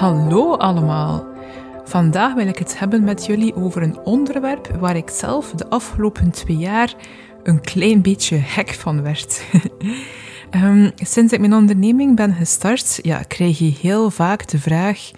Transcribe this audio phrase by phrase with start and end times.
[0.00, 1.26] Hallo allemaal.
[1.84, 6.30] Vandaag wil ik het hebben met jullie over een onderwerp waar ik zelf de afgelopen
[6.30, 6.94] twee jaar
[7.42, 9.44] een klein beetje hek van werd.
[10.50, 15.10] um, sinds ik mijn onderneming ben gestart, ja, krijg je heel vaak de vraag: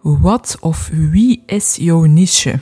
[0.00, 2.58] wat of wie is jouw niche?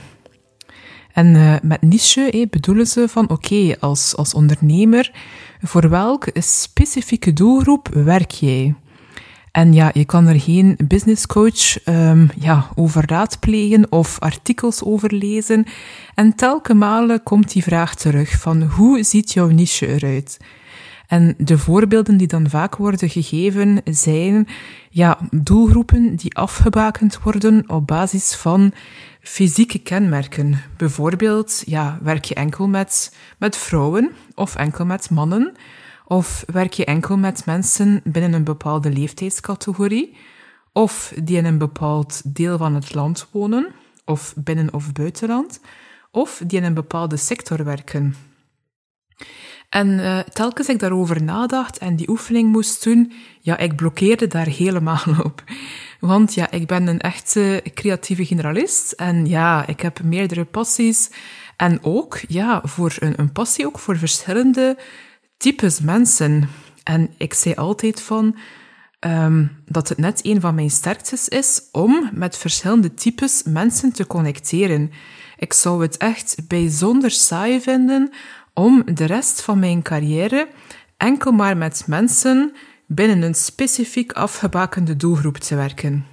[1.13, 5.11] En uh, met niche eh, bedoelen ze van oké, als, als ondernemer,
[5.61, 8.75] voor welke specifieke doelgroep werk jij?
[9.57, 15.13] En ja, je kan er geen business coach um, ja, over raadplegen of artikels over
[15.13, 15.65] lezen.
[16.15, 20.37] En telke malen komt die vraag terug van hoe ziet jouw niche eruit?
[21.07, 24.47] En de voorbeelden die dan vaak worden gegeven zijn
[24.89, 28.71] ja, doelgroepen die afgebakend worden op basis van
[29.21, 30.61] fysieke kenmerken.
[30.77, 35.53] Bijvoorbeeld, ja, werk je enkel met, met vrouwen of enkel met mannen?
[36.07, 40.17] Of werk je enkel met mensen binnen een bepaalde leeftijdscategorie?
[40.73, 43.67] Of die in een bepaald deel van het land wonen,
[44.05, 45.59] of binnen of buitenland?
[46.11, 48.15] Of die in een bepaalde sector werken?
[49.69, 53.11] En uh, telkens ik daarover nadacht en die oefening moest doen,
[53.41, 55.43] ja, ik blokkeerde daar helemaal op.
[55.99, 61.09] Want ja, ik ben een echte creatieve generalist en ja, ik heb meerdere passies.
[61.57, 64.77] En ook, ja, voor een, een passie ook voor verschillende
[65.37, 66.49] types mensen.
[66.83, 68.35] En ik zei altijd van
[68.99, 74.07] um, dat het net een van mijn sterktes is om met verschillende types mensen te
[74.07, 74.91] connecteren.
[75.37, 78.09] Ik zou het echt bijzonder saai vinden
[78.53, 80.47] om de rest van mijn carrière
[80.97, 82.53] enkel maar met mensen
[82.85, 86.05] binnen een specifiek afgebakende doelgroep te werken.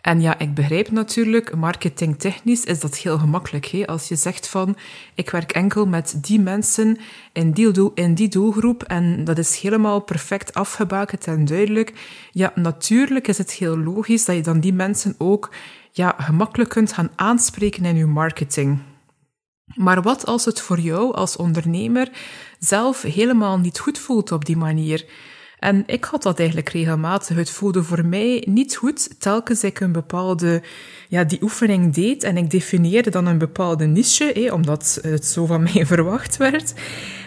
[0.00, 3.66] En ja, ik begrijp natuurlijk, marketingtechnisch is dat heel gemakkelijk.
[3.66, 3.86] Hè?
[3.86, 4.76] Als je zegt van,
[5.14, 6.98] ik werk enkel met die mensen
[7.32, 11.92] in die, in die doelgroep en dat is helemaal perfect afgebakend en duidelijk.
[12.32, 15.54] Ja, natuurlijk is het heel logisch dat je dan die mensen ook
[15.92, 18.78] ja, gemakkelijk kunt gaan aanspreken in je marketing.
[19.74, 22.10] Maar wat als het voor jou als ondernemer
[22.58, 25.04] zelf helemaal niet goed voelt op die manier?
[25.58, 27.36] En ik had dat eigenlijk regelmatig.
[27.36, 30.62] Het voelde voor mij niet goed telkens ik een bepaalde,
[31.08, 35.62] ja, die oefening deed en ik definieerde dan een bepaalde niche, omdat het zo van
[35.72, 36.74] mij verwacht werd.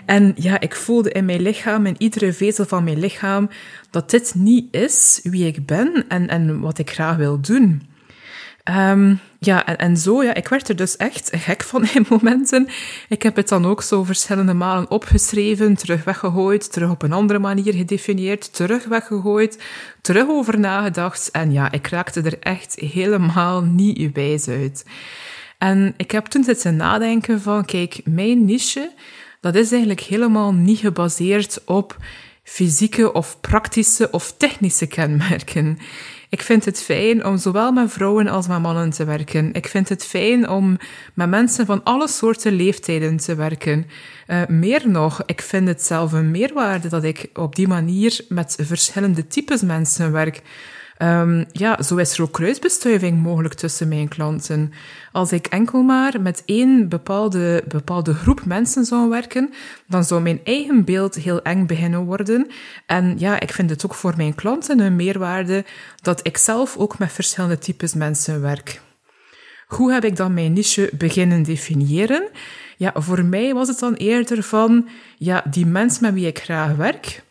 [0.06, 3.50] En ja, ik voelde in mijn lichaam, in iedere vezel van mijn lichaam,
[3.90, 7.90] dat dit niet is wie ik ben en, en wat ik graag wil doen.
[8.70, 12.68] Um, ja, en, en zo, ja, ik werd er dus echt gek van in momenten.
[13.10, 17.40] Ik heb het dan ook zo verschillende malen opgeschreven, terug weggegooid, terug op een andere
[17.40, 19.64] manier gedefinieerd, terug weggegooid,
[20.02, 21.32] terug over nagedacht.
[21.32, 24.86] En ja, ik raakte er echt helemaal niet wijs uit.
[25.58, 28.92] En ik heb toen zitten nadenken van, kijk, mijn niche,
[29.40, 31.98] dat is eigenlijk helemaal niet gebaseerd op
[32.44, 35.78] fysieke of praktische of technische kenmerken.
[36.30, 39.54] Ik vind het fijn om zowel met vrouwen als met mannen te werken.
[39.54, 40.78] Ik vind het fijn om
[41.14, 43.86] met mensen van alle soorten leeftijden te werken.
[44.28, 48.58] Uh, meer nog, ik vind het zelf een meerwaarde dat ik op die manier met
[48.60, 50.42] verschillende types mensen werk.
[51.04, 54.72] Um, ja, zo is er ook kruisbestuiving mogelijk tussen mijn klanten.
[55.12, 59.54] Als ik enkel maar met één bepaalde, bepaalde groep mensen zou werken,
[59.88, 62.48] dan zou mijn eigen beeld heel eng beginnen worden.
[62.86, 65.66] En ja, ik vind het ook voor mijn klanten een meerwaarde
[66.02, 68.82] dat ik zelf ook met verschillende types mensen werk.
[69.68, 72.30] Hoe heb ik dan mijn niche beginnen definiëren?
[72.78, 74.88] Ja, voor mij was het dan eerder van,
[75.18, 77.24] ja, die mens met wie ik graag werk,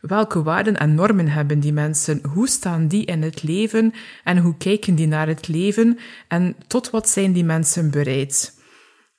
[0.00, 2.20] Welke waarden en normen hebben die mensen?
[2.32, 3.92] Hoe staan die in het leven
[4.24, 5.98] en hoe kijken die naar het leven
[6.28, 8.56] en tot wat zijn die mensen bereid?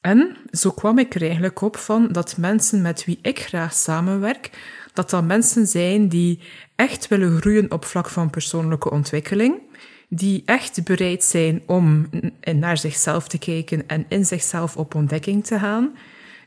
[0.01, 4.49] En zo kwam ik er eigenlijk op van dat mensen met wie ik graag samenwerk,
[4.93, 6.39] dat dat mensen zijn die
[6.75, 9.61] echt willen groeien op vlak van persoonlijke ontwikkeling,
[10.09, 12.09] die echt bereid zijn om
[12.55, 15.91] naar zichzelf te kijken en in zichzelf op ontdekking te gaan,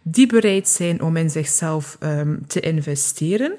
[0.03, 3.53] die bereid zijn om in zichzelf um, te investeren,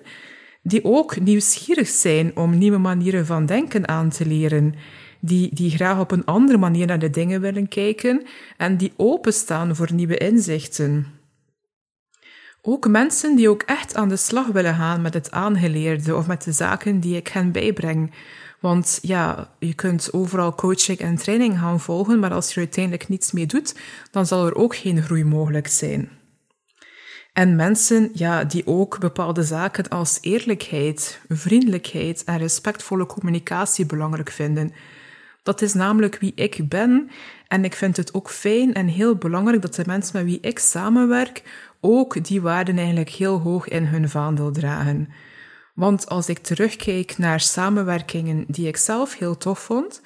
[0.64, 4.76] die ook nieuwsgierig zijn om nieuwe manieren van denken aan te leren,
[5.20, 8.24] die, die graag op een andere manier naar de dingen willen kijken
[8.58, 11.06] en die openstaan voor nieuwe inzichten.
[12.62, 16.44] Ook mensen die ook echt aan de slag willen gaan met het aangeleerde of met
[16.44, 18.14] de zaken die ik hen bijbreng.
[18.60, 23.10] Want ja, je kunt overal coaching en training gaan volgen, maar als je er uiteindelijk
[23.10, 23.76] niets mee doet,
[24.12, 26.10] dan zal er ook geen groei mogelijk zijn.
[27.34, 34.74] En mensen ja, die ook bepaalde zaken als eerlijkheid, vriendelijkheid en respectvolle communicatie belangrijk vinden.
[35.44, 37.10] Dat is namelijk wie ik ben.
[37.48, 40.60] En ik vind het ook fijn en heel belangrijk dat de mensen met wie ik
[40.60, 41.44] samenwerk
[41.82, 45.10] ook die waarden eigenlijk heel hoog in hun vaandel dragen.
[45.74, 50.02] Want als ik terugkijk naar samenwerkingen die ik zelf heel tof vond,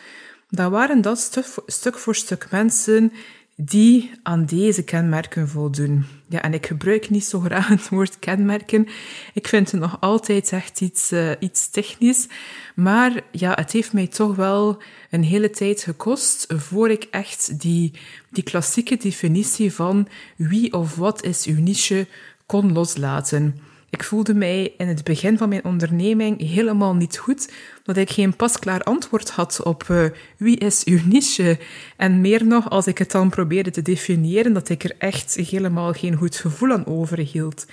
[0.50, 3.12] dan waren dat stuk voor stuk mensen
[3.60, 6.06] die aan deze kenmerken voldoen.
[6.30, 8.88] Ja, en ik gebruik niet zo graag het woord kenmerken.
[9.34, 12.28] Ik vind het nog altijd echt iets, uh, iets technisch.
[12.76, 17.94] Maar ja, het heeft mij toch wel een hele tijd gekost voor ik echt die,
[18.30, 22.08] die klassieke definitie van wie of wat is uw niche
[22.46, 23.60] kon loslaten.
[23.98, 27.52] Ik voelde mij in het begin van mijn onderneming helemaal niet goed,
[27.84, 30.06] dat ik geen pasklaar antwoord had op uh,
[30.38, 31.60] wie is uw niche.
[31.96, 35.94] En meer nog, als ik het dan probeerde te definiëren, dat ik er echt helemaal
[35.94, 37.66] geen goed gevoel aan overhield.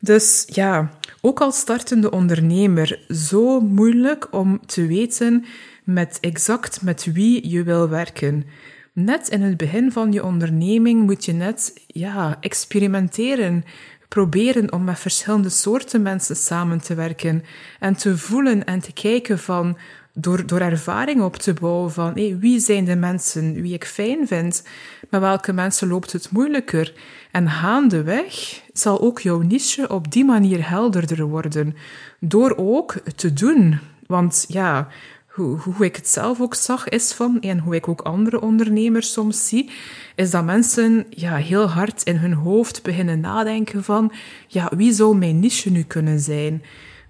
[0.00, 0.90] Dus ja,
[1.20, 5.44] ook als startende ondernemer, zo moeilijk om te weten
[5.84, 8.44] met exact met wie je wil werken.
[8.92, 13.64] Net in het begin van je onderneming moet je net ja, experimenteren
[14.10, 17.44] proberen om met verschillende soorten mensen samen te werken
[17.78, 19.78] en te voelen en te kijken van,
[20.12, 24.26] door, door ervaring op te bouwen van hey, wie zijn de mensen wie ik fijn
[24.26, 24.62] vind,
[25.10, 26.92] met welke mensen loopt het moeilijker.
[27.30, 31.76] En gaandeweg zal ook jouw niche op die manier helderder worden,
[32.18, 33.78] door ook te doen.
[34.06, 34.88] Want ja,
[35.30, 39.12] hoe, hoe ik het zelf ook zag, is van, en hoe ik ook andere ondernemers
[39.12, 39.70] soms zie,
[40.14, 44.12] is dat mensen ja, heel hard in hun hoofd beginnen nadenken van,
[44.46, 46.62] ja, wie zou mijn niche nu kunnen zijn?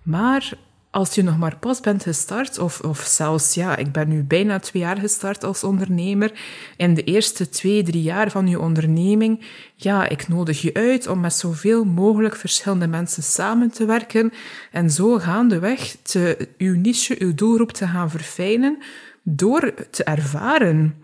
[0.02, 0.52] Maar
[0.90, 4.58] als je nog maar pas bent gestart, of, of zelfs, ja, ik ben nu bijna
[4.58, 6.32] twee jaar gestart als ondernemer,
[6.76, 9.44] in de eerste twee, drie jaar van je onderneming,
[9.74, 14.32] ja, ik nodig je uit om met zoveel mogelijk verschillende mensen samen te werken
[14.70, 18.78] en zo gaandeweg te, uw niche, uw doelgroep te gaan verfijnen
[19.22, 20.94] door te ervaren.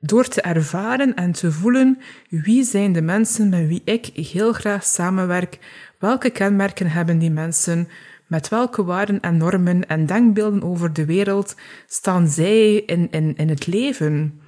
[0.00, 1.98] Door te ervaren en te voelen
[2.28, 5.58] wie zijn de mensen met wie ik heel graag samenwerk,
[5.98, 7.88] welke kenmerken hebben die mensen,
[8.28, 13.48] met welke waarden en normen en denkbeelden over de wereld staan zij in, in, in
[13.48, 14.40] het leven?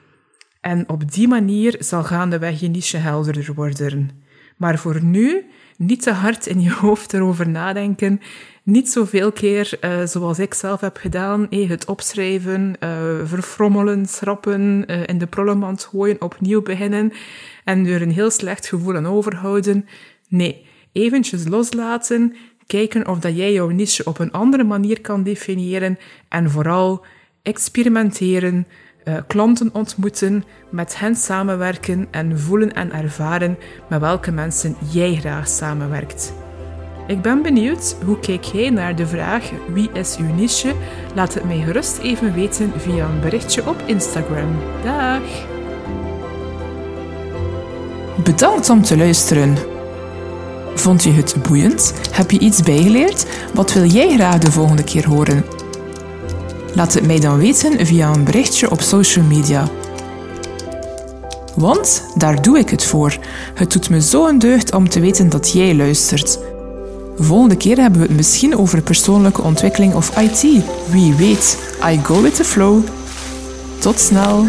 [0.61, 4.11] En op die manier zal gaandeweg je niche helderder worden.
[4.57, 5.45] Maar voor nu,
[5.77, 8.21] niet te hard in je hoofd erover nadenken.
[8.63, 12.91] Niet zoveel keer, uh, zoals ik zelf heb gedaan, eh, het opschrijven, uh,
[13.25, 17.13] verfrommelen, schrappen, in de prullenmand gooien, opnieuw beginnen
[17.65, 19.87] en er een heel slecht gevoel aan overhouden.
[20.29, 22.35] Nee, eventjes loslaten,
[22.71, 27.05] kijken of dat jij jouw niche op een andere manier kan definiëren en vooral
[27.43, 28.67] experimenteren,
[29.05, 35.49] uh, klanten ontmoeten, met hen samenwerken en voelen en ervaren met welke mensen jij graag
[35.49, 36.33] samenwerkt.
[37.07, 40.75] Ik ben benieuwd, hoe kijk jij naar de vraag wie is uw niche?
[41.15, 44.59] Laat het mij gerust even weten via een berichtje op Instagram.
[44.85, 45.23] Dag!
[48.25, 49.70] Bedankt om te luisteren.
[50.75, 51.93] Vond je het boeiend?
[52.11, 53.27] Heb je iets bijgeleerd?
[53.55, 55.45] Wat wil jij graag de volgende keer horen?
[56.75, 59.69] Laat het mij dan weten via een berichtje op social media.
[61.55, 63.19] Want daar doe ik het voor.
[63.55, 66.39] Het doet me zo een deugd om te weten dat jij luistert.
[67.19, 70.65] Volgende keer hebben we het misschien over persoonlijke ontwikkeling of IT.
[70.91, 71.59] Wie weet,
[71.93, 72.83] I go with the flow.
[73.79, 74.47] Tot snel!